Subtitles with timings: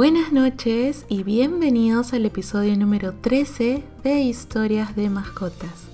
[0.00, 5.90] Buenas noches y bienvenidos al episodio número 13 de Historias de Mascotas.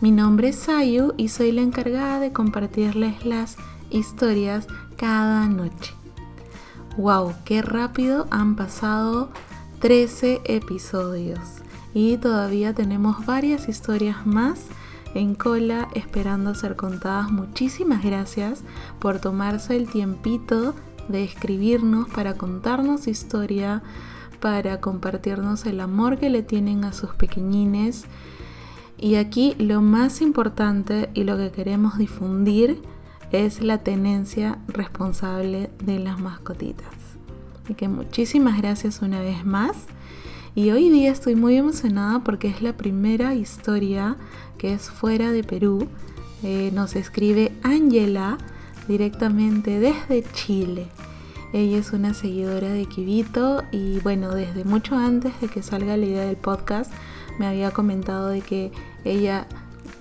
[0.00, 3.58] Mi nombre es Sayu y soy la encargada de compartirles las
[3.90, 5.92] historias cada noche.
[6.96, 7.34] ¡Wow!
[7.44, 9.28] ¡Qué rápido han pasado
[9.80, 11.40] 13 episodios!
[11.92, 14.68] Y todavía tenemos varias historias más
[15.14, 17.30] en cola esperando ser contadas.
[17.30, 18.62] Muchísimas gracias
[18.98, 20.74] por tomarse el tiempito
[21.08, 23.82] de escribirnos para contarnos historia,
[24.40, 28.04] para compartirnos el amor que le tienen a sus pequeñines.
[28.98, 32.82] Y aquí lo más importante y lo que queremos difundir
[33.32, 36.88] es la tenencia responsable de las mascotitas.
[37.64, 39.76] Así que muchísimas gracias una vez más.
[40.54, 44.16] Y hoy día estoy muy emocionada porque es la primera historia
[44.58, 45.88] que es fuera de Perú.
[46.42, 48.36] Eh, nos escribe Angela
[48.88, 50.88] directamente desde Chile.
[51.52, 56.06] Ella es una seguidora de Kibito y bueno, desde mucho antes de que salga la
[56.06, 56.90] idea del podcast
[57.38, 58.72] me había comentado de que
[59.04, 59.46] ella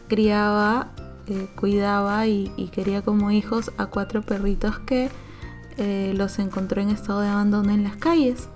[0.07, 0.91] criaba,
[1.27, 5.09] eh, cuidaba y, quería como hijos a cuatro perritos que
[5.77, 8.47] eh, los encontró en estado de abandono en las calles.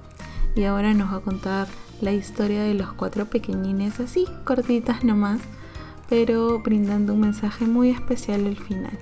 [0.56, 1.68] Y ahora nos va a contar
[2.02, 5.42] la historia de los cuatro pequeñines así, cortitas nomás,
[6.10, 8.98] pero brindando un mensaje muy especial al final.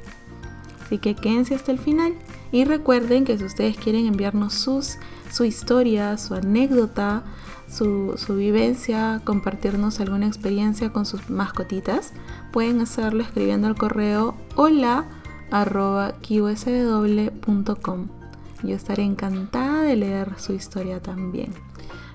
[0.94, 2.13] Así que quédense hasta el final
[2.52, 4.99] y recuerden que si ustedes quieren enviarnos sus,
[5.31, 7.23] su historia, su anécdota,
[7.67, 12.14] su, vivencia, compartirnos alguna experiencia con sus mascotitas,
[12.52, 15.08] pueden hacerlo escribiendo al correo hola
[18.61, 21.53] Yo estaré encantada de leer su historia también.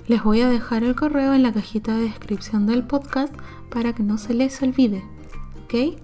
[0.07, 3.35] Les voy a dejar el correo en la cajita de descripción del podcast
[3.71, 5.03] para que no se les olvide.
[5.65, 5.99] ¿Ok?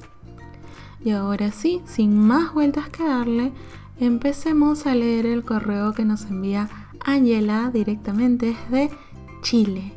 [1.05, 3.53] Y ahora sí, sin más vueltas que darle,
[4.01, 6.71] empecemos a leer el correo que nos envía
[7.05, 8.97] Angela directamente desde
[9.43, 9.93] Chile.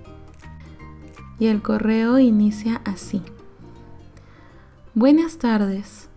[1.40, 3.22] Y el correo inicia así.
[4.96, 6.10] Buenas tardes.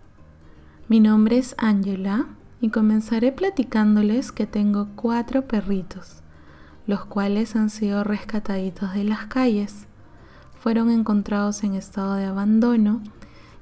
[0.88, 2.26] Mi nombre es Angela
[2.60, 6.16] y comenzaré platicándoles que tengo cuatro perritos,
[6.88, 9.86] los cuales han sido rescataditos de las calles.
[10.58, 13.00] Fueron encontrados en estado de abandono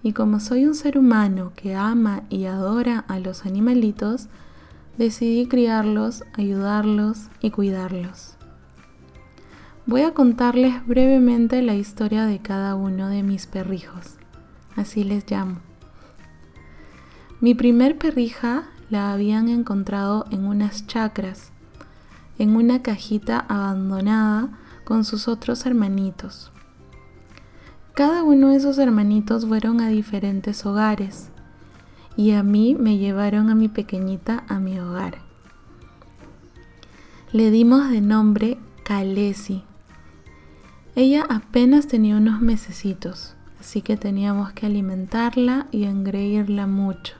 [0.03, 4.29] y como soy un ser humano que ama y adora a los animalitos,
[4.97, 8.37] decidí criarlos, ayudarlos y cuidarlos.
[9.87, 14.17] Voy a contarles brevemente la historia de cada uno de mis perrijos,
[14.77, 15.61] así les llamo.
[17.41, 21.53] Mi primer perrija la habían encontrado en unas chacras,
[22.39, 24.51] en una cajita abandonada
[24.85, 26.53] con sus otros hermanitos.
[27.99, 31.31] Cada uno de esos hermanitos fueron a diferentes hogares
[32.17, 35.19] y a mí me llevaron a mi pequeñita a mi hogar.
[37.33, 39.65] Le dimos de nombre Kalesi.
[40.95, 47.17] Ella apenas tenía unos mesecitos, así que teníamos que alimentarla y engreírla mucho.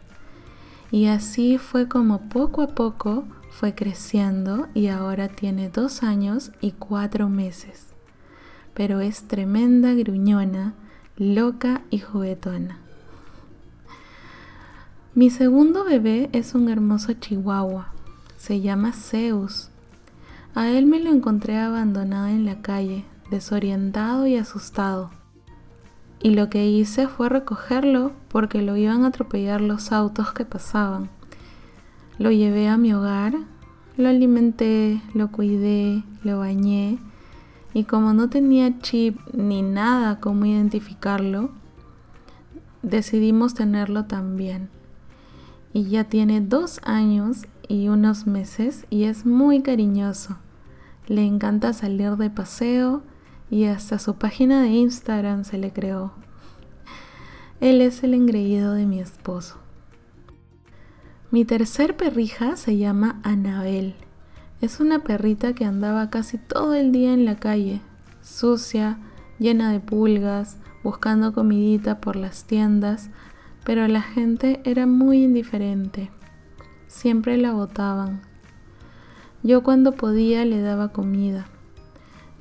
[0.93, 6.71] Y así fue como poco a poco fue creciendo y ahora tiene dos años y
[6.71, 7.98] cuatro meses
[8.79, 10.73] pero es tremenda gruñona,
[11.17, 12.79] loca y juguetona.
[15.17, 17.89] Mi segundo bebé es un hermoso chihuahua.
[18.37, 19.71] Se llama Zeus.
[20.55, 25.11] A él me lo encontré abandonado en la calle, desorientado y asustado.
[26.23, 31.11] Y lo que hice fue recogerlo porque lo iban a atropellar los autos que pasaban.
[32.17, 33.35] Lo llevé a mi hogar,
[33.97, 37.01] lo alimenté, lo cuidé, lo bañé
[37.75, 41.51] y como no tenía chip ni nada como identificarlo,
[42.83, 44.71] decidimos tenerlo también.
[45.73, 50.39] Y ya tiene dos años y unos meses y es muy cariñoso.
[51.07, 53.03] Le encanta salir de paseo
[53.51, 56.13] y hasta su página de Instagram se le creó.
[57.61, 59.57] Él es el engreído de mi esposo.
[61.31, 63.95] Mi tercer perrija se llama Anabel
[64.61, 67.81] es una perrita que andaba casi todo el día en la calle,
[68.23, 68.99] sucia,
[69.39, 73.11] llena de pulgas, buscando comidita por las tiendas,
[73.65, 76.11] pero la gente era muy indiferente.
[76.89, 78.23] Siempre la botaban.
[79.43, 81.47] Yo cuando podía le daba comida.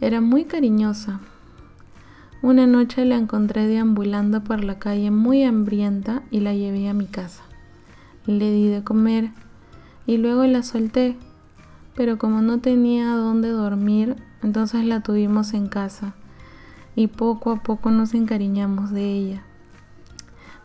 [0.01, 1.19] Era muy cariñosa.
[2.41, 7.05] Una noche la encontré deambulando por la calle muy hambrienta y la llevé a mi
[7.05, 7.43] casa.
[8.25, 9.31] Le di de comer
[10.05, 11.17] y luego la solté
[11.97, 16.13] pero como no tenía dónde dormir, entonces la tuvimos en casa
[16.95, 19.43] y poco a poco nos encariñamos de ella,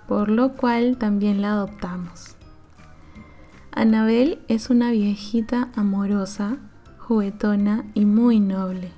[0.06, 2.36] por lo cual también la adoptamos.
[3.72, 6.58] Anabel es una viejita amorosa,
[6.98, 8.92] juguetona y muy noble.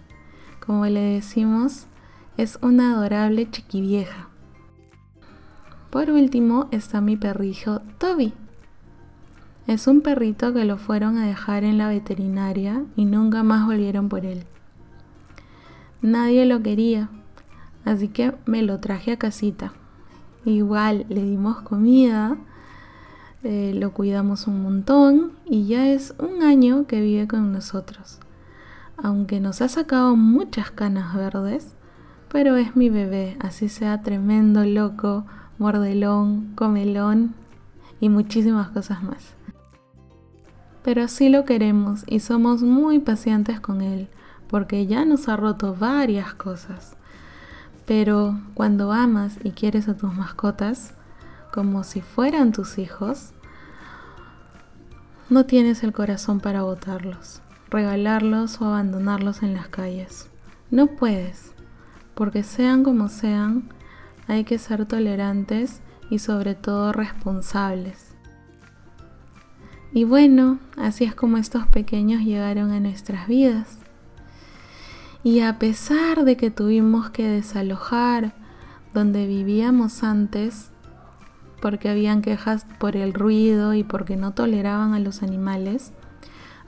[0.67, 1.87] Como le decimos,
[2.37, 4.29] es una adorable chiquivieja.
[5.91, 8.35] Por último está mi perrijo Toby.
[9.67, 14.11] Es un perrito que lo fueron a dejar en la veterinaria y nunca más volvieron
[14.11, 14.45] por él.
[16.03, 17.09] Nadie lo quería,
[17.87, 19.73] así que me lo traje a casita.
[20.45, 22.37] Igual le dimos comida,
[23.43, 28.21] eh, lo cuidamos un montón y ya es un año que vive con nosotros.
[28.99, 31.75] Aunque nos ha sacado muchas canas verdes,
[32.31, 35.25] pero es mi bebé, así sea tremendo, loco,
[35.59, 37.35] mordelón, comelón
[37.99, 39.35] y muchísimas cosas más.
[40.85, 44.09] Pero así lo queremos y somos muy pacientes con él,
[44.49, 46.97] porque ya nos ha roto varias cosas.
[47.87, 50.95] Pero cuando amas y quieres a tus mascotas,
[51.53, 53.33] como si fueran tus hijos,
[55.31, 57.41] no tienes el corazón para botarlos,
[57.71, 60.29] regalarlos o abandonarlos en las calles.
[60.71, 61.53] No puedes,
[62.15, 63.71] porque sean como sean,
[64.29, 65.81] hay que ser tolerantes
[66.11, 68.14] y sobre todo responsables.
[69.95, 73.79] Y bueno, así es como estos pequeños llegaron a nuestras vidas.
[75.23, 78.35] Y a pesar de que tuvimos que desalojar
[78.93, 80.73] donde vivíamos antes,
[81.63, 85.93] porque habían quejas por el ruido y porque no toleraban a los animales,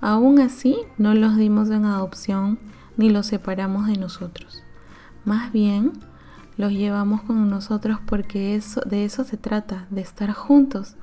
[0.00, 2.60] aún así no los dimos en adopción
[2.96, 4.62] ni los separamos de nosotros.
[5.24, 5.94] Más bien,
[6.56, 10.94] los llevamos con nosotros porque eso, de eso se trata, de estar juntos,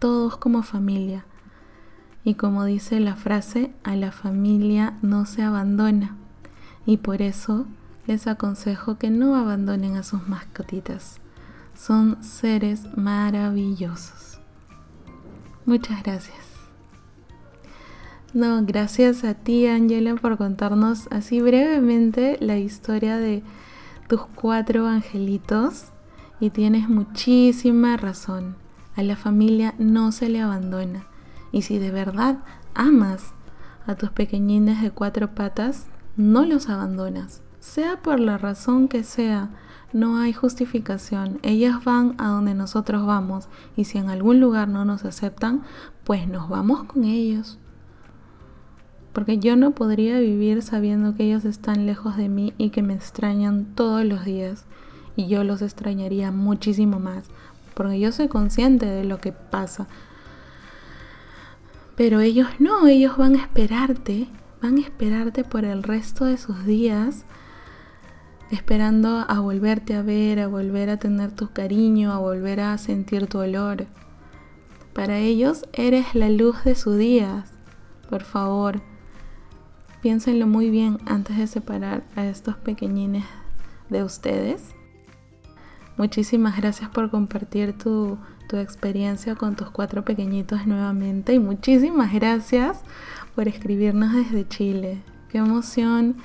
[0.00, 1.26] todos como familia.
[2.24, 6.16] Y como dice la frase, a la familia no se abandona.
[6.84, 7.66] Y por eso
[8.06, 11.20] les aconsejo que no abandonen a sus mascotitas.
[11.74, 14.40] Son seres maravillosos.
[15.64, 16.36] Muchas gracias.
[18.32, 23.42] No, gracias a ti, Angela, por contarnos así brevemente la historia de
[24.08, 25.86] tus cuatro angelitos.
[26.38, 28.56] Y tienes muchísima razón.
[28.96, 31.09] A la familia no se le abandona.
[31.52, 32.38] Y si de verdad
[32.74, 33.34] amas
[33.86, 35.86] a tus pequeñines de cuatro patas,
[36.16, 39.50] no los abandonas, sea por la razón que sea.
[39.92, 41.40] No hay justificación.
[41.42, 45.62] Ellas van a donde nosotros vamos y si en algún lugar no nos aceptan,
[46.04, 47.58] pues nos vamos con ellos.
[49.12, 52.94] Porque yo no podría vivir sabiendo que ellos están lejos de mí y que me
[52.94, 54.66] extrañan todos los días.
[55.16, 57.24] Y yo los extrañaría muchísimo más.
[57.74, 59.88] Porque yo soy consciente de lo que pasa.
[62.00, 64.26] Pero ellos no, ellos van a esperarte
[64.62, 67.26] van a esperarte por el resto de sus días,
[68.50, 73.26] esperando a volverte a ver, a volver a tener tu cariño, a volver a sentir
[73.26, 73.84] tu olor.
[74.94, 77.52] Para ellos eres la luz de sus días.
[78.08, 78.80] Por favor,
[80.00, 83.26] piénsenlo muy bien antes de separar a estos pequeñines
[83.90, 84.74] de ustedes.
[85.98, 88.16] Muchísimas gracias por compartir tu,
[88.50, 92.80] tu experiencia con tus cuatro pequeñitos nuevamente y muchísimas gracias
[93.36, 95.02] por escribirnos desde Chile.
[95.28, 96.16] Qué emoción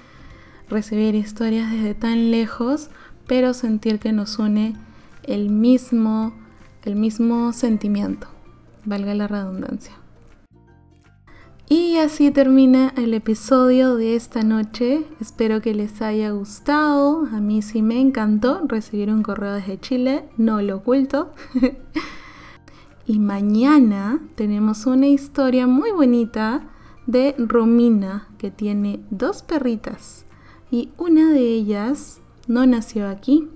[0.68, 2.90] recibir historias desde tan lejos,
[3.28, 4.76] pero sentir que nos une
[5.22, 6.34] el mismo,
[6.84, 8.28] el mismo sentimiento,
[8.86, 9.94] valga la redundancia.
[11.70, 15.04] Y así termina el episodio de esta noche.
[15.22, 17.28] Espero que les haya gustado.
[17.32, 21.34] A mí sí me encantó recibir un correo desde Chile, no lo oculto.
[23.08, 26.64] y mañana tenemos una historia muy bonita
[27.06, 30.26] de Romina, que tiene dos perritas
[30.72, 33.48] y una de ellas no nació aquí,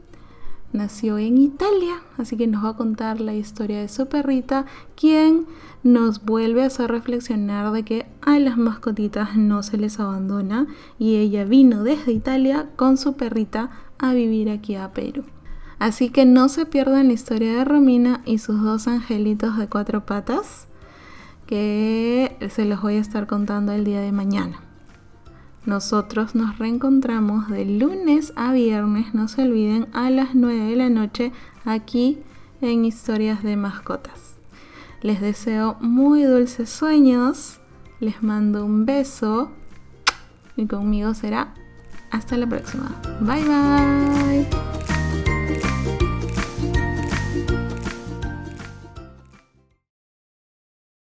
[0.71, 4.65] nació en Italia, así que nos va a contar la historia de su perrita,
[4.95, 5.47] quien
[5.83, 10.67] nos vuelve a hacer reflexionar de que a las mascotitas no se les abandona
[10.99, 15.23] y ella vino desde Italia con su perrita a vivir aquí a Perú.
[15.79, 20.05] Así que no se pierdan la historia de Romina y sus dos angelitos de cuatro
[20.05, 20.67] patas
[21.47, 24.59] que se los voy a estar contando el día de mañana.
[25.65, 30.89] Nosotros nos reencontramos de lunes a viernes, no se olviden, a las 9 de la
[30.89, 31.31] noche
[31.65, 32.19] aquí
[32.61, 34.35] en Historias de Mascotas.
[35.01, 37.59] Les deseo muy dulces sueños,
[37.99, 39.51] les mando un beso
[40.55, 41.53] y conmigo será
[42.11, 42.91] hasta la próxima.
[43.21, 44.78] Bye bye.